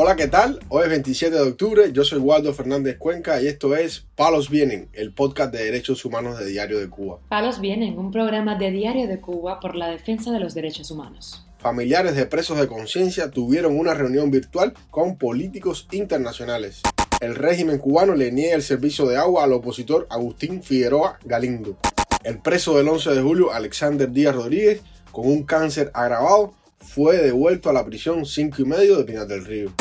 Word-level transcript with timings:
Hola, 0.00 0.14
¿qué 0.14 0.28
tal? 0.28 0.60
Hoy 0.68 0.84
es 0.84 0.90
27 0.90 1.34
de 1.34 1.42
octubre, 1.42 1.90
yo 1.92 2.04
soy 2.04 2.20
Waldo 2.20 2.54
Fernández 2.54 2.98
Cuenca 2.98 3.42
y 3.42 3.48
esto 3.48 3.74
es 3.74 4.06
Palos 4.14 4.48
Vienen, 4.48 4.88
el 4.92 5.12
podcast 5.12 5.52
de 5.52 5.64
derechos 5.64 6.04
humanos 6.04 6.38
de 6.38 6.46
Diario 6.46 6.78
de 6.78 6.88
Cuba. 6.88 7.18
Palos 7.28 7.60
Vienen, 7.60 7.98
un 7.98 8.12
programa 8.12 8.54
de 8.54 8.70
Diario 8.70 9.08
de 9.08 9.20
Cuba 9.20 9.58
por 9.58 9.74
la 9.74 9.88
defensa 9.88 10.30
de 10.30 10.38
los 10.38 10.54
derechos 10.54 10.92
humanos. 10.92 11.44
Familiares 11.58 12.14
de 12.14 12.26
presos 12.26 12.60
de 12.60 12.68
conciencia 12.68 13.32
tuvieron 13.32 13.76
una 13.76 13.92
reunión 13.92 14.30
virtual 14.30 14.72
con 14.92 15.18
políticos 15.18 15.88
internacionales. 15.90 16.82
El 17.20 17.34
régimen 17.34 17.78
cubano 17.78 18.14
le 18.14 18.30
niega 18.30 18.54
el 18.54 18.62
servicio 18.62 19.04
de 19.04 19.16
agua 19.16 19.42
al 19.42 19.52
opositor 19.52 20.06
Agustín 20.10 20.62
Figueroa 20.62 21.18
Galindo. 21.24 21.76
El 22.22 22.38
preso 22.38 22.76
del 22.76 22.86
11 22.86 23.16
de 23.16 23.20
julio, 23.20 23.52
Alexander 23.52 24.08
Díaz 24.08 24.36
Rodríguez, 24.36 24.80
con 25.10 25.26
un 25.26 25.42
cáncer 25.42 25.90
agravado, 25.92 26.54
fue 26.78 27.18
devuelto 27.18 27.68
a 27.68 27.72
la 27.72 27.84
prisión 27.84 28.24
5 28.24 28.62
y 28.62 28.64
medio 28.64 28.96
de 28.96 29.04
Pinar 29.04 29.26
del 29.26 29.44
Río. 29.44 29.72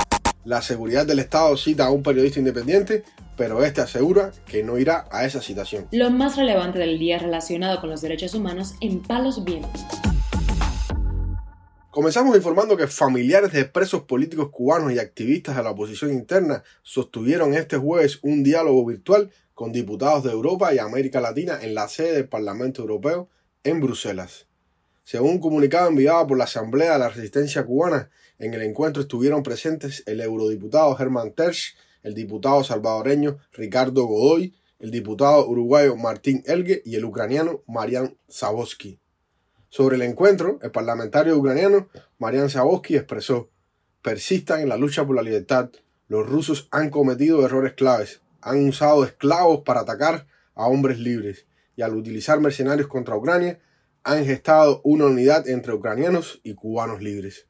La 0.48 0.62
seguridad 0.62 1.06
del 1.06 1.20
Estado 1.20 1.58
cita 1.58 1.88
a 1.88 1.92
un 1.92 2.02
periodista 2.02 2.40
independiente, 2.40 3.04
pero 3.36 3.66
este 3.66 3.82
asegura 3.82 4.32
que 4.46 4.64
no 4.64 4.78
irá 4.78 5.06
a 5.12 5.26
esa 5.26 5.42
citación. 5.42 5.90
Lo 5.92 6.10
más 6.10 6.38
relevante 6.38 6.80
del 6.80 6.98
día 6.98 7.20
relacionado 7.20 7.82
con 7.82 7.90
los 7.90 8.00
derechos 8.00 8.34
humanos 8.34 8.76
en 8.80 9.02
Palos 9.02 9.44
Vientos. 9.44 9.84
Comenzamos 11.92 12.34
informando 12.38 12.78
que 12.78 12.88
familiares 12.88 13.52
de 13.52 13.66
presos 13.66 14.04
políticos 14.04 14.48
cubanos 14.50 14.94
y 14.94 15.00
activistas 15.00 15.58
de 15.58 15.64
la 15.64 15.72
oposición 15.72 16.14
interna 16.14 16.64
sostuvieron 16.82 17.54
este 17.54 17.76
jueves 17.76 18.20
un 18.22 18.42
diálogo 18.42 18.86
virtual 18.86 19.30
con 19.54 19.74
diputados 19.74 20.24
de 20.24 20.32
Europa 20.32 20.74
y 20.74 20.78
América 20.78 21.20
Latina 21.20 21.60
en 21.62 21.76
la 21.76 21.90
sede 21.90 22.14
del 22.14 22.30
Parlamento 22.30 22.84
Europeo 22.84 23.28
en 23.66 23.82
Bruselas. 23.82 24.48
Según 25.08 25.30
un 25.30 25.40
comunicado 25.40 25.88
enviado 25.88 26.28
por 26.28 26.38
la 26.38 26.44
Asamblea 26.44 26.92
de 26.92 27.00
la 27.00 27.08
Resistencia 27.08 27.66
Cubana, 27.66 28.10
en 28.40 28.54
el 28.54 28.62
encuentro 28.62 29.04
estuvieron 29.04 29.42
presentes 29.42 30.04
el 30.06 30.20
eurodiputado 30.20 30.94
Germán 30.98 31.32
Tersch, 31.32 31.78
el 32.04 32.14
diputado 32.14 32.62
salvadoreño 32.62 33.38
Ricardo 33.54 34.04
Godoy, 34.04 34.54
el 34.80 34.92
diputado 34.92 35.48
uruguayo 35.48 35.96
Martín 35.96 36.44
Elgue 36.46 36.82
y 36.84 36.98
el 36.98 37.06
ucraniano 37.06 37.64
Marian 37.68 38.18
Zabosky. 38.30 39.00
Sobre 39.70 39.96
el 39.96 40.02
encuentro, 40.02 40.60
el 40.62 40.72
parlamentario 40.72 41.38
ucraniano 41.38 41.88
Marian 42.18 42.50
Zabosky 42.50 42.98
expresó: 42.98 43.50
Persistan 44.02 44.60
en 44.60 44.68
la 44.68 44.76
lucha 44.76 45.08
por 45.08 45.16
la 45.16 45.24
libertad. 45.24 45.70
Los 46.10 46.28
rusos 46.28 46.68
han 46.70 46.90
cometido 46.90 47.46
errores 47.46 47.76
claves. 47.76 48.20
Han 48.42 48.68
usado 48.68 49.06
esclavos 49.06 49.62
para 49.62 49.80
atacar 49.80 50.28
a 50.54 50.68
hombres 50.68 51.00
libres 51.00 51.46
y 51.78 51.82
al 51.82 51.96
utilizar 51.96 52.42
mercenarios 52.42 52.90
contra 52.90 53.16
Ucrania 53.16 53.62
han 54.08 54.26
gestado 54.26 54.80
una 54.86 55.08
unidad 55.08 55.50
entre 55.50 55.74
ucranianos 55.74 56.40
y 56.42 56.56
cubanos 56.56 57.02
libres. 57.02 57.46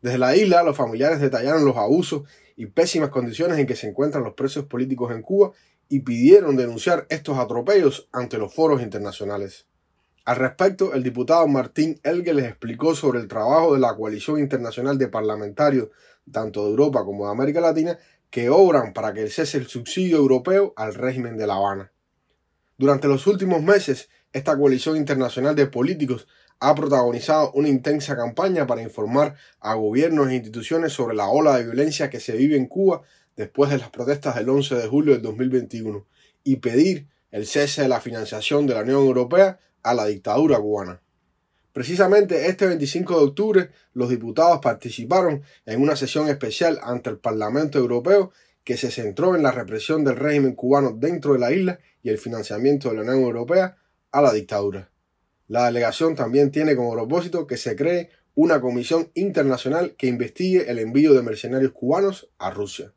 Desde 0.00 0.16
la 0.16 0.34
isla, 0.34 0.62
los 0.62 0.74
familiares 0.74 1.20
detallaron 1.20 1.66
los 1.66 1.76
abusos 1.76 2.22
y 2.56 2.64
pésimas 2.66 3.10
condiciones 3.10 3.58
en 3.58 3.66
que 3.66 3.76
se 3.76 3.86
encuentran 3.86 4.24
los 4.24 4.32
presos 4.32 4.64
políticos 4.64 5.12
en 5.14 5.20
Cuba 5.20 5.52
y 5.90 6.00
pidieron 6.00 6.56
denunciar 6.56 7.06
estos 7.10 7.36
atropellos 7.36 8.08
ante 8.12 8.38
los 8.38 8.54
foros 8.54 8.80
internacionales. 8.80 9.66
Al 10.24 10.36
respecto, 10.36 10.94
el 10.94 11.02
diputado 11.02 11.46
Martín 11.48 12.00
Elgue 12.02 12.32
les 12.32 12.46
explicó 12.46 12.94
sobre 12.94 13.20
el 13.20 13.28
trabajo 13.28 13.74
de 13.74 13.80
la 13.80 13.94
coalición 13.94 14.38
internacional 14.38 14.96
de 14.96 15.08
parlamentarios, 15.08 15.88
tanto 16.32 16.64
de 16.64 16.70
Europa 16.70 17.04
como 17.04 17.26
de 17.26 17.32
América 17.32 17.60
Latina, 17.60 17.98
que 18.30 18.48
obran 18.48 18.94
para 18.94 19.12
que 19.12 19.28
cese 19.28 19.58
el 19.58 19.66
subsidio 19.66 20.16
europeo 20.16 20.72
al 20.76 20.94
régimen 20.94 21.36
de 21.36 21.46
La 21.46 21.56
Habana. 21.56 21.92
Durante 22.78 23.06
los 23.06 23.26
últimos 23.26 23.62
meses, 23.62 24.08
esta 24.32 24.56
coalición 24.56 24.96
internacional 24.96 25.54
de 25.54 25.66
políticos 25.66 26.26
ha 26.60 26.74
protagonizado 26.74 27.52
una 27.52 27.68
intensa 27.68 28.16
campaña 28.16 28.66
para 28.66 28.82
informar 28.82 29.34
a 29.60 29.74
gobiernos 29.74 30.28
e 30.28 30.34
instituciones 30.34 30.92
sobre 30.92 31.16
la 31.16 31.28
ola 31.28 31.56
de 31.56 31.64
violencia 31.64 32.10
que 32.10 32.20
se 32.20 32.36
vive 32.36 32.56
en 32.56 32.66
Cuba 32.66 33.02
después 33.36 33.70
de 33.70 33.78
las 33.78 33.90
protestas 33.90 34.36
del 34.36 34.48
11 34.48 34.74
de 34.74 34.86
julio 34.86 35.14
del 35.14 35.22
2021 35.22 36.06
y 36.44 36.56
pedir 36.56 37.08
el 37.30 37.46
cese 37.46 37.82
de 37.82 37.88
la 37.88 38.00
financiación 38.00 38.66
de 38.66 38.74
la 38.74 38.82
Unión 38.82 39.00
Europea 39.00 39.58
a 39.82 39.94
la 39.94 40.06
dictadura 40.06 40.58
cubana. 40.58 41.00
Precisamente 41.72 42.46
este 42.48 42.66
25 42.66 43.16
de 43.16 43.24
octubre 43.24 43.70
los 43.94 44.10
diputados 44.10 44.58
participaron 44.60 45.42
en 45.64 45.80
una 45.80 45.96
sesión 45.96 46.28
especial 46.28 46.78
ante 46.82 47.10
el 47.10 47.18
Parlamento 47.18 47.78
Europeo 47.78 48.32
que 48.64 48.76
se 48.76 48.90
centró 48.90 49.34
en 49.34 49.42
la 49.42 49.52
represión 49.52 50.04
del 50.04 50.16
régimen 50.16 50.54
cubano 50.54 50.92
dentro 50.92 51.32
de 51.32 51.38
la 51.38 51.52
isla 51.52 51.78
y 52.02 52.10
el 52.10 52.18
financiamiento 52.18 52.90
de 52.90 52.96
la 52.96 53.02
Unión 53.02 53.20
Europea 53.20 53.76
a 54.12 54.22
la 54.22 54.32
dictadura. 54.32 54.90
La 55.48 55.66
delegación 55.66 56.14
también 56.14 56.50
tiene 56.50 56.76
como 56.76 56.92
propósito 56.92 57.46
que 57.46 57.56
se 57.56 57.74
cree 57.76 58.10
una 58.34 58.60
comisión 58.60 59.10
internacional 59.14 59.96
que 59.96 60.06
investigue 60.06 60.70
el 60.70 60.78
envío 60.78 61.14
de 61.14 61.22
mercenarios 61.22 61.72
cubanos 61.72 62.28
a 62.38 62.50
Rusia. 62.50 62.92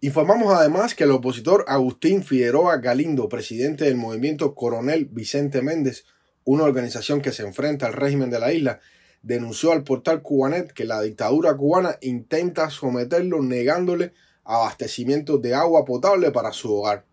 Informamos 0.00 0.52
además 0.52 0.94
que 0.94 1.04
el 1.04 1.12
opositor 1.12 1.64
Agustín 1.66 2.22
Figueroa 2.22 2.76
Galindo, 2.76 3.28
presidente 3.28 3.86
del 3.86 3.96
movimiento 3.96 4.54
Coronel 4.54 5.06
Vicente 5.06 5.62
Méndez, 5.62 6.04
una 6.44 6.64
organización 6.64 7.22
que 7.22 7.32
se 7.32 7.42
enfrenta 7.42 7.86
al 7.86 7.94
régimen 7.94 8.28
de 8.28 8.38
la 8.38 8.52
isla, 8.52 8.80
denunció 9.22 9.72
al 9.72 9.82
portal 9.82 10.20
Cubanet 10.20 10.72
que 10.72 10.84
la 10.84 11.00
dictadura 11.00 11.56
cubana 11.56 11.96
intenta 12.02 12.68
someterlo 12.68 13.42
negándole 13.42 14.12
abastecimiento 14.44 15.38
de 15.38 15.54
agua 15.54 15.86
potable 15.86 16.30
para 16.30 16.52
su 16.52 16.74
hogar. 16.74 17.06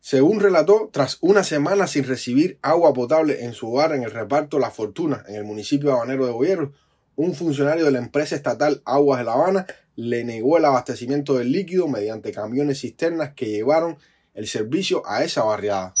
Según 0.00 0.40
relató, 0.40 0.88
tras 0.92 1.18
una 1.20 1.42
semana 1.42 1.86
sin 1.86 2.04
recibir 2.04 2.58
agua 2.62 2.92
potable 2.94 3.44
en 3.44 3.54
su 3.54 3.72
hogar 3.72 3.92
en 3.92 4.02
el 4.02 4.12
reparto 4.12 4.58
La 4.58 4.70
Fortuna, 4.70 5.24
en 5.28 5.34
el 5.34 5.44
municipio 5.44 5.92
habanero 5.92 6.26
de 6.26 6.32
Boyeros, 6.32 6.70
un 7.16 7.34
funcionario 7.34 7.86
de 7.86 7.90
la 7.90 7.98
empresa 7.98 8.36
estatal 8.36 8.82
Aguas 8.84 9.18
de 9.18 9.24
La 9.24 9.32
Habana 9.32 9.66
le 9.96 10.24
negó 10.24 10.58
el 10.58 10.66
abastecimiento 10.66 11.34
del 11.34 11.50
líquido 11.50 11.88
mediante 11.88 12.30
camiones 12.30 12.80
cisternas 12.80 13.32
que 13.34 13.46
llevaron 13.46 13.96
el 14.34 14.46
servicio 14.46 15.02
a 15.06 15.24
esa 15.24 15.42
barriada. 15.42 15.94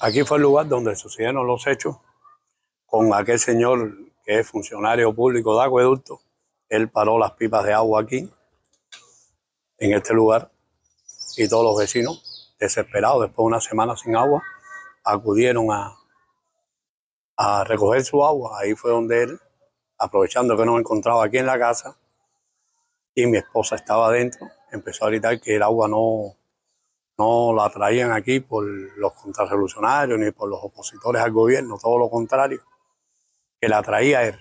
Aquí 0.00 0.22
fue 0.22 0.38
el 0.38 0.44
lugar 0.44 0.68
donde 0.68 0.94
sucedieron 0.94 1.46
los 1.46 1.66
hechos 1.66 1.96
con 2.86 3.12
aquel 3.12 3.38
señor 3.38 3.92
que 4.24 4.38
es 4.38 4.46
funcionario 4.46 5.12
público 5.14 5.58
de 5.58 5.66
acueducto. 5.66 6.20
Él 6.68 6.88
paró 6.88 7.18
las 7.18 7.32
pipas 7.32 7.64
de 7.64 7.72
agua 7.72 8.02
aquí, 8.02 8.30
en 9.78 9.92
este 9.92 10.14
lugar, 10.14 10.52
y 11.36 11.48
todos 11.48 11.64
los 11.64 11.76
vecinos 11.76 12.29
desesperados, 12.60 13.22
después 13.22 13.44
de 13.44 13.48
una 13.48 13.60
semana 13.60 13.96
sin 13.96 14.14
agua, 14.14 14.42
acudieron 15.02 15.72
a, 15.72 15.96
a 17.36 17.64
recoger 17.64 18.04
su 18.04 18.22
agua. 18.22 18.60
Ahí 18.60 18.74
fue 18.74 18.90
donde 18.90 19.22
él, 19.22 19.40
aprovechando 19.98 20.56
que 20.56 20.66
nos 20.66 20.78
encontraba 20.78 21.24
aquí 21.24 21.38
en 21.38 21.46
la 21.46 21.58
casa, 21.58 21.96
y 23.14 23.26
mi 23.26 23.38
esposa 23.38 23.76
estaba 23.76 24.08
adentro, 24.08 24.46
empezó 24.70 25.06
a 25.06 25.08
gritar 25.08 25.40
que 25.40 25.56
el 25.56 25.62
agua 25.62 25.88
no, 25.88 26.36
no 27.18 27.54
la 27.54 27.68
traían 27.70 28.12
aquí 28.12 28.40
por 28.40 28.64
los 28.64 29.12
contrarrevolucionarios 29.14 30.18
ni 30.18 30.30
por 30.30 30.48
los 30.48 30.60
opositores 30.62 31.20
al 31.20 31.32
gobierno, 31.32 31.76
todo 31.80 31.98
lo 31.98 32.08
contrario, 32.08 32.62
que 33.60 33.68
la 33.68 33.82
traía 33.82 34.22
él, 34.22 34.38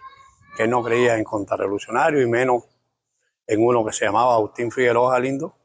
que 0.55 0.67
no 0.67 0.83
creía 0.83 1.17
en 1.17 1.23
contrarrevolucionarios 1.23 2.23
y 2.23 2.27
menos 2.27 2.63
en 3.47 3.65
uno 3.65 3.83
que 3.85 3.91
se 3.91 4.05
llamaba 4.05 4.35
Agustín 4.35 4.71
Figueroa 4.71 5.13
Galindo, 5.13 5.55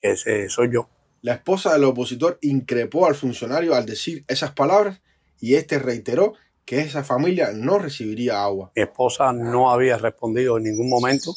que 0.00 0.12
ese 0.12 0.48
soy 0.48 0.72
yo. 0.72 0.88
La 1.26 1.32
esposa 1.32 1.72
del 1.72 1.82
opositor 1.82 2.38
increpó 2.42 3.04
al 3.04 3.16
funcionario 3.16 3.74
al 3.74 3.84
decir 3.84 4.24
esas 4.28 4.52
palabras 4.52 5.02
y 5.40 5.56
este 5.56 5.80
reiteró 5.80 6.34
que 6.64 6.78
esa 6.78 7.02
familia 7.02 7.50
no 7.52 7.80
recibiría 7.80 8.44
agua. 8.44 8.70
Mi 8.76 8.82
esposa 8.82 9.32
no 9.32 9.72
había 9.72 9.98
respondido 9.98 10.56
en 10.56 10.62
ningún 10.62 10.88
momento, 10.88 11.34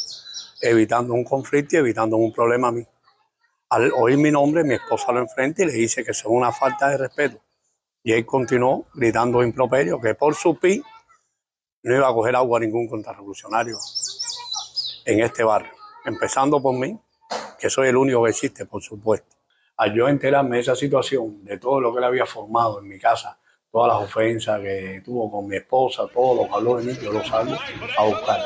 evitando 0.62 1.16
un 1.16 1.24
conflicto 1.24 1.76
y 1.76 1.80
evitando 1.80 2.18
un 2.18 2.32
problema 2.32 2.68
a 2.68 2.72
mí. 2.72 2.86
Al 3.70 3.92
oír 3.94 4.20
mi 4.20 4.30
nombre, 4.30 4.64
mi 4.64 4.76
esposa 4.76 5.12
lo 5.12 5.22
enfrenta 5.22 5.64
y 5.64 5.66
le 5.66 5.74
dice 5.74 6.04
que 6.04 6.12
es 6.12 6.24
una 6.24 6.52
falta 6.52 6.90
de 6.90 6.98
respeto. 6.98 7.42
Y 8.04 8.14
él 8.14 8.28
continuó 8.28 8.86
gritando 8.94 9.42
improperio 9.42 10.00
que 10.00 10.14
por 10.14 10.36
su 10.36 10.60
pi 10.60 10.84
no 11.82 11.96
iba 11.96 12.08
a 12.08 12.14
coger 12.14 12.36
agua 12.36 12.60
a 12.60 12.62
ningún 12.62 12.88
contrarrevolucionario 12.88 13.80
en 15.06 15.22
este 15.22 15.44
barrio. 15.44 15.72
Empezando 16.06 16.62
por 16.62 16.78
mí, 16.78 16.96
que 17.58 17.72
soy 17.72 17.88
el 17.88 17.98
único 17.98 18.24
que 18.24 18.30
existe, 18.30 18.68
por 18.68 18.84
supuesto 18.84 19.39
al 19.80 19.94
yo 19.94 20.10
enterarme 20.10 20.58
de 20.58 20.62
esa 20.62 20.76
situación, 20.76 21.42
de 21.46 21.58
todo 21.58 21.80
lo 21.80 21.94
que 21.94 22.00
él 22.00 22.04
había 22.04 22.26
formado 22.26 22.82
en 22.82 22.88
mi 22.90 23.00
casa, 23.00 23.40
todas 23.72 23.94
las 23.94 24.10
ofensas 24.10 24.60
que 24.60 25.02
tuvo 25.06 25.32
con 25.32 25.48
mi 25.48 25.56
esposa, 25.56 26.04
todo 26.14 26.36
lo 26.36 26.50
que 26.50 26.54
habló 26.54 26.78
de 26.78 26.84
mí, 26.84 27.00
yo 27.02 27.14
lo 27.14 27.24
salgo 27.24 27.56
a 27.98 28.04
buscar. 28.04 28.42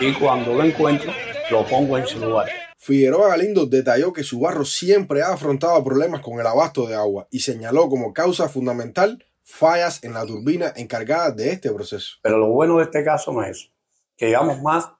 Y 0.00 0.14
cuando 0.14 0.54
lo 0.54 0.62
encuentro, 0.62 1.10
lo 1.50 1.66
pongo 1.66 1.98
en 1.98 2.06
su 2.06 2.20
lugar. 2.20 2.48
Figueroa 2.78 3.30
Galindo 3.30 3.66
detalló 3.66 4.12
que 4.12 4.22
su 4.22 4.38
barro 4.38 4.64
siempre 4.64 5.22
ha 5.22 5.32
afrontado 5.32 5.82
problemas 5.82 6.20
con 6.20 6.38
el 6.38 6.46
abasto 6.46 6.86
de 6.86 6.94
agua 6.94 7.26
y 7.32 7.40
señaló 7.40 7.88
como 7.88 8.12
causa 8.12 8.48
fundamental 8.48 9.26
fallas 9.42 10.04
en 10.04 10.12
la 10.12 10.24
turbina 10.24 10.72
encargada 10.76 11.32
de 11.32 11.50
este 11.50 11.72
proceso. 11.72 12.18
Pero 12.22 12.38
lo 12.38 12.50
bueno 12.50 12.76
de 12.76 12.84
este 12.84 13.02
caso 13.02 13.32
no 13.32 13.42
es 13.42 13.72
que 14.16 14.28
llevamos 14.28 14.62
más, 14.62 14.92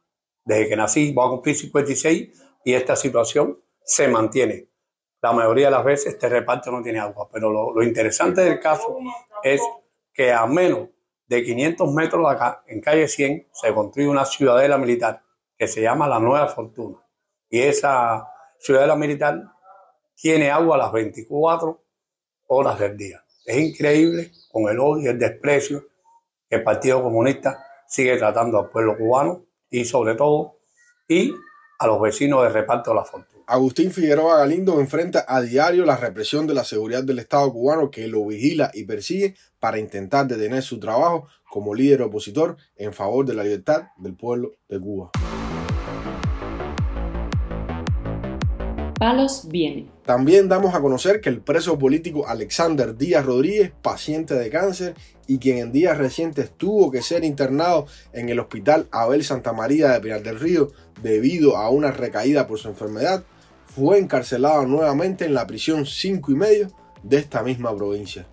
desde 0.44 0.68
que 0.68 0.74
nací, 0.74 1.12
voy 1.12 1.26
a 1.28 1.30
cumplir 1.30 1.54
56 1.54 2.28
y 2.64 2.74
esta 2.74 2.96
situación 2.96 3.60
se 3.84 4.08
mantiene 4.08 4.68
la 5.26 5.32
mayoría 5.32 5.66
de 5.66 5.72
las 5.72 5.84
veces 5.84 6.14
este 6.14 6.28
reparto 6.28 6.70
no 6.70 6.82
tiene 6.82 7.00
agua. 7.00 7.28
Pero 7.32 7.50
lo, 7.50 7.82
interesante 7.82 8.42
del 8.42 8.60
caso 8.60 8.96
es 9.42 9.60
que 10.12 10.32
a 10.32 10.46
menos 10.46 10.88
de 11.26 11.42
500 11.42 11.92
metros 11.92 12.28
de 12.28 12.34
acá, 12.34 12.62
en 12.68 12.80
calle 12.80 13.08
100, 13.08 13.48
se 13.52 13.74
construye 13.74 14.08
una 14.08 14.24
ciudadela 14.24 14.78
militar 14.78 15.22
que 15.58 15.66
se 15.66 15.82
llama 15.82 16.06
La 16.06 16.20
Nueva 16.20 16.46
Fortuna. 16.46 16.98
Y 17.50 17.60
esa 17.60 18.28
ciudadela 18.60 18.94
militar 18.94 19.42
tiene 20.14 20.48
agua 20.48 20.76
las 20.76 20.92
24 20.92 21.82
horas 22.46 22.78
del 22.78 22.96
día. 22.96 23.24
Es 23.44 23.56
increíble 23.56 24.30
con 24.52 24.68
el 24.68 24.78
odio 24.78 25.06
y 25.06 25.08
el 25.08 25.18
desprecio 25.18 25.88
que 26.48 26.56
el 26.56 26.62
Partido 26.62 27.02
Comunista 27.02 27.64
sigue 27.88 28.16
tratando 28.16 28.60
al 28.60 28.70
pueblo 28.70 28.96
cubano 28.96 29.44
y 29.70 29.84
sobre 29.84 30.14
todo 30.14 30.58
y 31.08 31.34
a 31.80 31.86
los 31.88 32.00
vecinos 32.00 32.44
de 32.44 32.48
reparto 32.50 32.90
de 32.90 32.96
la 32.96 33.04
fortuna. 33.04 33.35
Agustín 33.48 33.92
Figueroa 33.92 34.38
Galindo 34.38 34.80
enfrenta 34.80 35.24
a 35.28 35.40
diario 35.40 35.86
la 35.86 35.96
represión 35.96 36.48
de 36.48 36.54
la 36.54 36.64
seguridad 36.64 37.04
del 37.04 37.20
Estado 37.20 37.52
cubano 37.52 37.92
que 37.92 38.08
lo 38.08 38.26
vigila 38.26 38.72
y 38.74 38.82
persigue 38.82 39.36
para 39.60 39.78
intentar 39.78 40.26
detener 40.26 40.64
su 40.64 40.80
trabajo 40.80 41.28
como 41.48 41.72
líder 41.72 42.02
opositor 42.02 42.56
en 42.74 42.92
favor 42.92 43.24
de 43.24 43.34
la 43.34 43.44
libertad 43.44 43.84
del 43.98 44.16
pueblo 44.16 44.54
de 44.68 44.80
Cuba. 44.80 45.10
Palos 48.98 49.46
viene. 49.48 49.88
También 50.04 50.48
damos 50.48 50.74
a 50.74 50.80
conocer 50.80 51.20
que 51.20 51.28
el 51.28 51.40
preso 51.40 51.78
político 51.78 52.26
Alexander 52.26 52.96
Díaz 52.96 53.24
Rodríguez, 53.24 53.70
paciente 53.80 54.34
de 54.34 54.50
cáncer 54.50 54.94
y 55.28 55.38
quien 55.38 55.58
en 55.58 55.70
días 55.70 55.98
recientes 55.98 56.50
tuvo 56.50 56.90
que 56.90 57.00
ser 57.00 57.22
internado 57.22 57.86
en 58.12 58.28
el 58.28 58.40
hospital 58.40 58.88
Abel 58.90 59.22
Santa 59.22 59.52
María 59.52 59.92
de 59.92 60.00
Pinar 60.00 60.24
del 60.24 60.40
Río 60.40 60.72
debido 61.00 61.56
a 61.56 61.70
una 61.70 61.92
recaída 61.92 62.48
por 62.48 62.58
su 62.58 62.68
enfermedad, 62.68 63.22
fue 63.76 63.98
encarcelado 63.98 64.64
nuevamente 64.64 65.26
en 65.26 65.34
la 65.34 65.46
prisión 65.46 65.84
5 65.84 66.32
y 66.32 66.34
medio 66.34 66.68
de 67.02 67.18
esta 67.18 67.42
misma 67.42 67.76
provincia. 67.76 68.24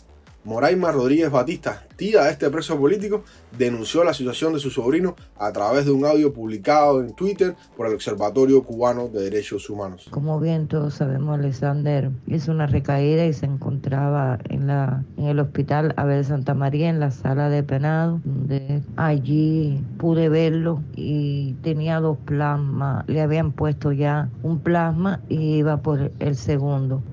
Moraima 0.46 0.92
Rodríguez 0.92 1.32
Batista, 1.32 1.84
tía 1.96 2.24
de 2.24 2.32
este 2.32 2.50
preso 2.50 2.78
político, 2.78 3.24
denunció 3.58 4.04
la 4.04 4.14
situación 4.14 4.54
de 4.54 4.60
su 4.60 4.70
sobrino 4.70 5.16
a 5.38 5.52
través 5.52 5.86
de 5.86 5.92
un 5.92 6.06
audio 6.06 6.34
publicado 6.34 7.02
en 7.02 7.14
Twitter 7.14 7.56
por 7.78 7.88
el 7.88 7.94
Observatorio 7.94 8.64
Cubano 8.64 9.08
de 9.08 9.22
Derechos 9.22 9.70
Humanos. 9.70 10.08
Como 10.10 10.40
bien 10.40 10.68
todos 10.68 10.96
sabemos, 10.96 11.38
Alexander 11.40 12.10
hizo 12.28 12.52
una 12.52 12.68
recaída 12.68 13.26
y 13.26 13.34
se 13.34 13.46
encontraba 13.46 14.40
en, 14.50 14.70
el 15.18 15.40
hospital 15.40 15.94
Abel 15.98 16.26
Santa 16.26 16.54
María, 16.54 16.90
en 16.90 17.00
la 17.00 17.12
sala 17.12 17.50
de 17.50 17.64
penado, 17.64 18.22
allí 18.98 19.84
pude 19.98 20.30
verlo 20.30 20.84
y 20.96 21.54
tenía 21.64 22.00
dos 22.00 22.18
plasmas. 22.26 23.06
Le 23.08 23.22
habían 23.22 23.52
puesto 23.52 23.92
ya 23.92 24.30
un 24.42 24.60
plasma 24.60 25.22
y 25.30 25.58
iba 25.58 25.78
por 25.78 26.12
el 26.20 26.36
segundo. 26.36 27.04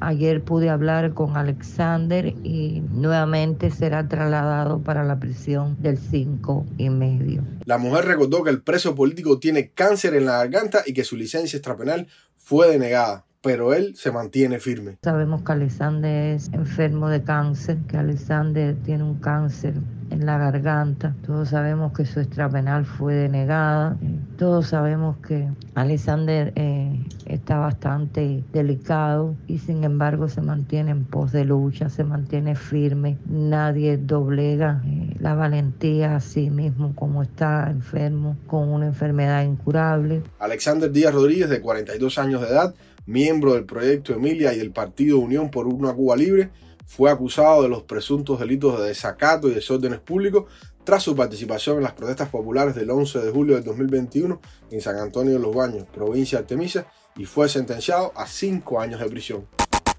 Ayer 0.00 0.42
pude 0.42 0.70
hablar 0.70 1.12
con 1.14 1.36
Alexander 1.36 2.26
y 2.42 2.82
nuevamente 2.90 3.70
será 3.70 4.08
trasladado 4.08 4.80
para 4.80 5.04
la 5.04 5.18
prisión 5.20 5.76
del 5.80 5.98
5 5.98 6.66
y 6.78 6.90
medio. 6.90 7.42
La 7.64 7.78
mujer 7.78 8.06
recordó 8.06 8.42
que 8.42 8.50
el 8.50 8.62
preso 8.62 8.94
político 8.94 9.38
tiene 9.38 9.70
cáncer 9.70 10.14
en 10.14 10.26
la 10.26 10.38
garganta 10.38 10.82
y 10.86 10.94
que 10.94 11.04
su 11.04 11.16
licencia 11.16 11.56
extrapenal 11.56 12.08
fue 12.36 12.68
denegada 12.68 13.26
pero 13.42 13.74
él 13.74 13.94
se 13.96 14.12
mantiene 14.12 14.58
firme. 14.58 14.98
Sabemos 15.02 15.42
que 15.42 15.52
Alexander 15.52 16.34
es 16.34 16.52
enfermo 16.52 17.08
de 17.08 17.22
cáncer, 17.22 17.78
que 17.88 17.96
Alexander 17.96 18.76
tiene 18.84 19.04
un 19.04 19.16
cáncer 19.16 19.74
en 20.10 20.26
la 20.26 20.38
garganta. 20.38 21.14
Todos 21.24 21.50
sabemos 21.50 21.92
que 21.92 22.04
su 22.04 22.20
extrapenal 22.20 22.84
fue 22.84 23.14
denegada. 23.14 23.96
Todos 24.36 24.68
sabemos 24.68 25.16
que 25.18 25.48
Alexander 25.74 26.52
eh, 26.56 27.00
está 27.26 27.58
bastante 27.58 28.42
delicado 28.52 29.36
y 29.46 29.58
sin 29.58 29.84
embargo 29.84 30.28
se 30.28 30.42
mantiene 30.42 30.90
en 30.90 31.04
pos 31.04 31.32
de 31.32 31.44
lucha, 31.44 31.88
se 31.88 32.04
mantiene 32.04 32.54
firme. 32.54 33.18
Nadie 33.26 33.96
doblega 33.96 34.82
eh, 34.84 35.09
la 35.20 35.34
valentía 35.34 36.18
sí 36.20 36.50
mismo 36.50 36.94
como 36.96 37.22
está 37.22 37.70
enfermo 37.70 38.36
con 38.46 38.70
una 38.70 38.86
enfermedad 38.86 39.44
incurable. 39.44 40.22
Alexander 40.38 40.90
Díaz 40.90 41.14
Rodríguez, 41.14 41.48
de 41.48 41.60
42 41.60 42.18
años 42.18 42.40
de 42.40 42.48
edad, 42.48 42.74
miembro 43.06 43.54
del 43.54 43.64
proyecto 43.64 44.14
Emilia 44.14 44.52
y 44.54 44.58
del 44.58 44.72
partido 44.72 45.18
Unión 45.18 45.50
por 45.50 45.66
una 45.66 45.92
Cuba 45.92 46.16
Libre, 46.16 46.50
fue 46.86 47.10
acusado 47.10 47.62
de 47.62 47.68
los 47.68 47.82
presuntos 47.82 48.40
delitos 48.40 48.80
de 48.80 48.88
desacato 48.88 49.48
y 49.48 49.54
desórdenes 49.54 50.00
públicos 50.00 50.46
tras 50.84 51.02
su 51.02 51.14
participación 51.14 51.76
en 51.76 51.84
las 51.84 51.92
protestas 51.92 52.30
populares 52.30 52.74
del 52.74 52.90
11 52.90 53.20
de 53.20 53.30
julio 53.30 53.54
de 53.54 53.62
2021 53.62 54.40
en 54.70 54.80
San 54.80 54.96
Antonio 54.96 55.34
de 55.34 55.38
los 55.38 55.54
Baños, 55.54 55.86
provincia 55.92 56.38
de 56.38 56.42
Artemisa, 56.44 56.86
y 57.16 57.26
fue 57.26 57.48
sentenciado 57.48 58.12
a 58.16 58.26
cinco 58.26 58.80
años 58.80 59.00
de 59.00 59.06
prisión. 59.06 59.46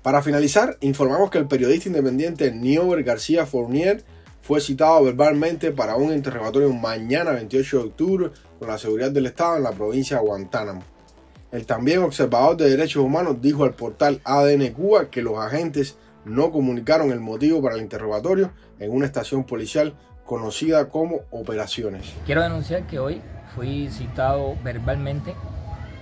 Para 0.01 0.23
finalizar, 0.23 0.77
informamos 0.81 1.29
que 1.29 1.37
el 1.37 1.47
periodista 1.47 1.87
independiente 1.87 2.51
Niober 2.51 3.03
García 3.03 3.45
Fournier 3.45 4.03
fue 4.41 4.59
citado 4.59 5.03
verbalmente 5.03 5.71
para 5.71 5.95
un 5.95 6.11
interrogatorio 6.11 6.71
mañana 6.73 7.31
28 7.31 7.77
de 7.77 7.83
octubre 7.83 8.29
con 8.59 8.67
la 8.67 8.77
seguridad 8.77 9.11
del 9.11 9.27
Estado 9.27 9.57
en 9.57 9.63
la 9.63 9.71
provincia 9.71 10.17
de 10.17 10.23
Guantánamo. 10.23 10.81
El 11.51 11.65
también 11.65 12.01
observador 12.01 12.57
de 12.57 12.69
derechos 12.69 13.03
humanos 13.03 13.37
dijo 13.41 13.63
al 13.63 13.73
portal 13.73 14.21
ADN 14.23 14.71
Cuba 14.71 15.09
que 15.09 15.21
los 15.21 15.37
agentes 15.37 15.97
no 16.25 16.51
comunicaron 16.51 17.11
el 17.11 17.19
motivo 17.19 17.61
para 17.61 17.75
el 17.75 17.81
interrogatorio 17.81 18.51
en 18.79 18.91
una 18.91 19.05
estación 19.05 19.43
policial 19.43 19.95
conocida 20.25 20.89
como 20.89 21.21
Operaciones. 21.29 22.13
Quiero 22.25 22.41
denunciar 22.41 22.87
que 22.87 22.99
hoy 22.99 23.21
fui 23.53 23.89
citado 23.89 24.55
verbalmente 24.63 25.35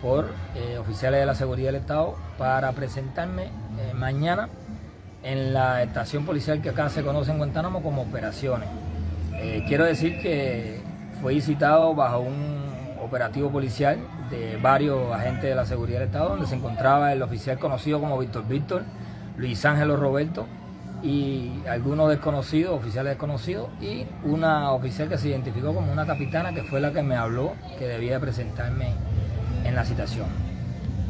por 0.02 0.30
eh, 0.56 0.78
oficiales 0.78 1.20
de 1.20 1.26
la 1.26 1.36
seguridad 1.36 1.70
del 1.70 1.82
Estado 1.82 2.16
para 2.38 2.72
presentarme 2.74 3.46
eh, 3.46 3.94
mañana 3.96 4.50
en 5.30 5.54
la 5.54 5.84
estación 5.84 6.26
policial 6.26 6.60
que 6.62 6.70
acá 6.70 6.90
se 6.90 7.04
conoce 7.04 7.32
en 7.32 7.38
Guantánamo 7.38 7.84
como 7.84 8.02
Operaciones. 8.02 8.68
Eh, 9.36 9.64
quiero 9.68 9.86
decir 9.86 10.20
que 10.22 10.82
fui 11.22 11.40
citado 11.40 11.94
bajo 11.94 12.20
un 12.20 12.68
operativo 13.00 13.52
policial 13.52 14.00
de 14.32 14.58
varios 14.58 15.14
agentes 15.14 15.44
de 15.44 15.56
la 15.56 15.66
seguridad 15.66 16.00
del 16.00 16.08
Estado, 16.08 16.30
donde 16.30 16.48
se 16.48 16.56
encontraba 16.56 17.14
el 17.14 17.22
oficial 17.22 17.60
conocido 17.60 18.00
como 18.00 18.18
Víctor 18.18 18.48
Víctor, 18.48 18.84
Luis 19.38 19.64
Ángelo 19.66 19.98
Roberto 19.98 20.48
y 21.04 21.62
algunos 21.70 22.10
desconocidos, 22.10 22.74
oficiales 22.74 23.12
desconocidos, 23.12 23.70
y 23.80 24.06
una 24.24 24.72
oficial 24.72 25.10
que 25.10 25.18
se 25.18 25.30
identificó 25.30 25.74
como 25.74 25.92
una 25.92 26.08
capitana 26.08 26.54
que 26.54 26.64
fue 26.64 26.82
la 26.82 26.92
que 26.92 27.04
me 27.04 27.16
habló 27.16 27.54
que 27.78 27.88
debía 27.88 28.20
presentarme 28.20 28.94
en 29.64 29.76
la 29.76 29.86
citación. 29.86 30.49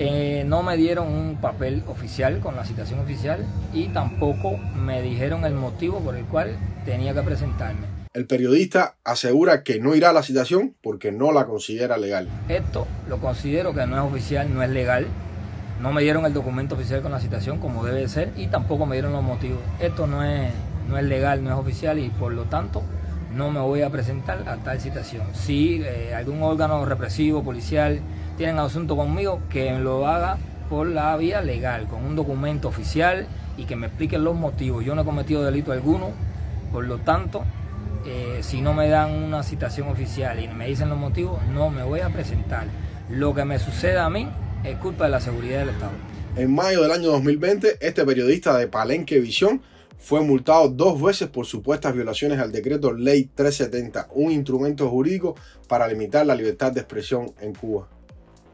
Eh, 0.01 0.45
no 0.47 0.63
me 0.63 0.77
dieron 0.77 1.09
un 1.09 1.35
papel 1.41 1.83
oficial 1.87 2.39
con 2.39 2.55
la 2.55 2.63
citación 2.63 3.01
oficial 3.01 3.45
y 3.73 3.89
tampoco 3.89 4.57
me 4.57 5.01
dijeron 5.01 5.43
el 5.43 5.53
motivo 5.53 5.99
por 5.99 6.15
el 6.15 6.23
cual 6.23 6.55
tenía 6.85 7.13
que 7.13 7.21
presentarme. 7.21 7.85
El 8.13 8.25
periodista 8.25 8.95
asegura 9.03 9.61
que 9.61 9.81
no 9.81 9.95
irá 9.95 10.11
a 10.11 10.13
la 10.13 10.23
citación 10.23 10.73
porque 10.81 11.11
no 11.11 11.33
la 11.33 11.45
considera 11.45 11.97
legal. 11.97 12.29
Esto 12.47 12.87
lo 13.09 13.17
considero 13.17 13.73
que 13.73 13.85
no 13.87 13.97
es 13.97 14.09
oficial, 14.09 14.53
no 14.53 14.63
es 14.63 14.69
legal, 14.69 15.05
no 15.81 15.91
me 15.91 16.01
dieron 16.01 16.25
el 16.25 16.33
documento 16.33 16.75
oficial 16.75 17.01
con 17.01 17.11
la 17.11 17.19
citación 17.19 17.59
como 17.59 17.83
debe 17.83 18.07
ser 18.07 18.31
y 18.37 18.47
tampoco 18.47 18.85
me 18.85 18.95
dieron 18.95 19.11
los 19.11 19.21
motivos. 19.23 19.59
Esto 19.81 20.07
no 20.07 20.23
es, 20.23 20.49
no 20.87 20.97
es 20.97 21.03
legal, 21.03 21.43
no 21.43 21.51
es 21.51 21.57
oficial 21.57 21.99
y 21.99 22.09
por 22.09 22.31
lo 22.31 22.43
tanto 22.43 22.83
no 23.35 23.51
me 23.51 23.59
voy 23.59 23.81
a 23.81 23.89
presentar 23.89 24.47
a 24.47 24.57
tal 24.57 24.79
citación. 24.79 25.23
Si 25.33 25.81
eh, 25.83 26.13
algún 26.15 26.41
órgano 26.41 26.83
represivo, 26.85 27.43
policial, 27.43 27.99
tienen 28.37 28.59
asunto 28.59 28.95
conmigo, 28.95 29.41
que 29.49 29.71
lo 29.79 30.07
haga 30.07 30.37
por 30.69 30.87
la 30.87 31.15
vía 31.17 31.41
legal, 31.41 31.87
con 31.87 32.05
un 32.05 32.15
documento 32.15 32.67
oficial 32.67 33.27
y 33.57 33.65
que 33.65 33.75
me 33.75 33.87
expliquen 33.87 34.23
los 34.23 34.35
motivos. 34.35 34.85
Yo 34.85 34.95
no 34.95 35.01
he 35.01 35.05
cometido 35.05 35.43
delito 35.43 35.71
alguno, 35.71 36.11
por 36.71 36.85
lo 36.85 36.99
tanto, 36.99 37.43
eh, 38.05 38.39
si 38.41 38.61
no 38.61 38.73
me 38.73 38.87
dan 38.87 39.11
una 39.11 39.43
citación 39.43 39.89
oficial 39.89 40.41
y 40.41 40.47
me 40.47 40.67
dicen 40.67 40.89
los 40.89 40.97
motivos, 40.97 41.39
no 41.53 41.69
me 41.69 41.83
voy 41.83 41.99
a 41.99 42.09
presentar. 42.09 42.67
Lo 43.09 43.33
que 43.33 43.43
me 43.45 43.59
suceda 43.59 44.05
a 44.05 44.09
mí 44.09 44.27
es 44.63 44.77
culpa 44.77 45.05
de 45.05 45.09
la 45.11 45.19
seguridad 45.19 45.59
del 45.59 45.69
Estado. 45.69 45.91
En 46.35 46.53
mayo 46.53 46.83
del 46.83 46.91
año 46.91 47.09
2020, 47.09 47.77
este 47.81 48.05
periodista 48.05 48.57
de 48.57 48.67
Palenque 48.67 49.19
Visión 49.19 49.61
fue 49.99 50.21
multado 50.21 50.69
dos 50.69 50.99
veces 50.99 51.27
por 51.27 51.45
supuestas 51.45 51.93
violaciones 51.93 52.39
al 52.39 52.51
decreto 52.51 52.93
Ley 52.93 53.29
370, 53.35 54.07
un 54.15 54.31
instrumento 54.31 54.89
jurídico 54.89 55.35
para 55.67 55.87
limitar 55.87 56.25
la 56.25 56.35
libertad 56.35 56.71
de 56.71 56.79
expresión 56.79 57.33
en 57.41 57.53
Cuba. 57.53 57.89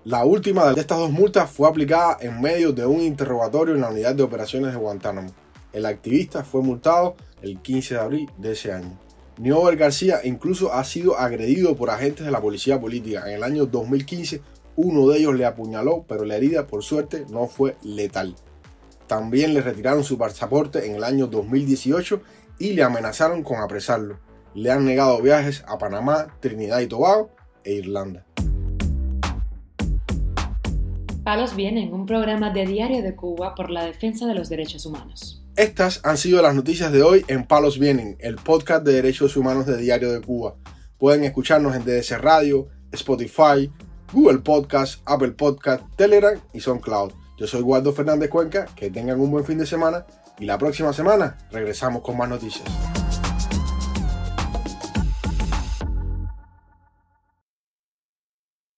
La 0.03 0.25
última 0.25 0.73
de 0.73 0.81
estas 0.81 0.97
dos 0.97 1.11
multas 1.11 1.49
fue 1.49 1.69
aplicada 1.69 2.17
en 2.19 2.41
medio 2.41 2.73
de 2.73 2.85
un 2.85 2.99
interrogatorio 3.01 3.75
en 3.75 3.81
la 3.81 3.89
unidad 3.89 4.15
de 4.15 4.23
operaciones 4.23 4.71
de 4.71 4.79
Guantánamo. 4.79 5.31
El 5.71 5.85
activista 5.85 6.43
fue 6.43 6.61
multado 6.61 7.15
el 7.41 7.61
15 7.61 7.93
de 7.93 7.99
abril 7.99 8.29
de 8.37 8.51
ese 8.51 8.71
año. 8.71 8.99
Niober 9.37 9.77
García 9.77 10.21
incluso 10.23 10.73
ha 10.73 10.83
sido 10.83 11.17
agredido 11.17 11.75
por 11.75 11.89
agentes 11.89 12.25
de 12.25 12.31
la 12.31 12.41
policía 12.41 12.79
política. 12.79 13.23
En 13.27 13.35
el 13.35 13.43
año 13.43 13.65
2015 13.65 14.41
uno 14.77 15.07
de 15.07 15.19
ellos 15.19 15.35
le 15.35 15.45
apuñaló, 15.45 16.05
pero 16.07 16.25
la 16.25 16.35
herida, 16.35 16.67
por 16.67 16.83
suerte, 16.83 17.25
no 17.29 17.47
fue 17.47 17.77
letal. 17.81 18.35
También 19.07 19.53
le 19.53 19.61
retiraron 19.61 20.03
su 20.03 20.17
pasaporte 20.17 20.85
en 20.87 20.95
el 20.95 21.03
año 21.03 21.27
2018 21.27 22.21
y 22.59 22.73
le 22.73 22.83
amenazaron 22.83 23.43
con 23.43 23.61
apresarlo. 23.61 24.19
Le 24.53 24.71
han 24.71 24.85
negado 24.85 25.21
viajes 25.21 25.63
a 25.67 25.77
Panamá, 25.77 26.27
Trinidad 26.39 26.79
y 26.79 26.87
Tobago 26.87 27.29
e 27.63 27.73
Irlanda. 27.73 28.25
Palos 31.23 31.55
Vienen, 31.55 31.93
un 31.93 32.05
programa 32.05 32.51
de 32.51 32.65
Diario 32.65 33.01
de 33.01 33.15
Cuba 33.15 33.55
por 33.55 33.71
la 33.71 33.83
defensa 33.83 34.27
de 34.27 34.35
los 34.35 34.47
derechos 34.47 34.85
humanos. 34.85 35.43
Estas 35.55 36.01
han 36.03 36.17
sido 36.17 36.41
las 36.41 36.53
noticias 36.53 36.91
de 36.91 37.01
hoy 37.01 37.25
en 37.27 37.47
Palos 37.47 37.79
Vienen, 37.79 38.15
el 38.19 38.35
podcast 38.35 38.85
de 38.85 38.93
derechos 38.93 39.35
humanos 39.35 39.65
de 39.65 39.77
Diario 39.77 40.11
de 40.11 40.21
Cuba. 40.21 40.55
Pueden 40.99 41.23
escucharnos 41.23 41.75
en 41.75 41.83
DDC 41.83 42.19
Radio, 42.19 42.67
Spotify, 42.91 43.71
Google 44.13 44.39
Podcast, 44.39 45.01
Apple 45.05 45.31
Podcast, 45.31 45.83
Telegram 45.95 46.39
y 46.53 46.59
SoundCloud. 46.59 47.24
Yo 47.37 47.47
soy 47.47 47.61
Waldo 47.61 47.91
Fernández 47.91 48.29
Cuenca, 48.29 48.65
que 48.75 48.89
tengan 48.89 49.19
un 49.19 49.29
buen 49.29 49.43
fin 49.43 49.57
de 49.57 49.65
semana 49.65 50.05
y 50.39 50.45
la 50.45 50.57
próxima 50.57 50.93
semana 50.93 51.37
regresamos 51.51 52.01
con 52.01 52.17
más 52.17 52.29
noticias. 52.29 52.65